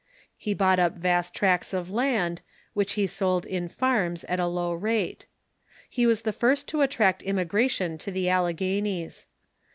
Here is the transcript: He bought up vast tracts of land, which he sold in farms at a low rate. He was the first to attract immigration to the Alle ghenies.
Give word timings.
He 0.35 0.55
bought 0.55 0.79
up 0.79 0.95
vast 0.95 1.35
tracts 1.35 1.73
of 1.75 1.91
land, 1.91 2.41
which 2.73 2.93
he 2.93 3.05
sold 3.05 3.45
in 3.45 3.67
farms 3.69 4.23
at 4.23 4.39
a 4.39 4.47
low 4.47 4.73
rate. 4.73 5.27
He 5.91 6.07
was 6.07 6.23
the 6.23 6.33
first 6.33 6.67
to 6.69 6.81
attract 6.81 7.21
immigration 7.21 7.99
to 7.99 8.09
the 8.09 8.27
Alle 8.27 8.51
ghenies. 8.51 9.27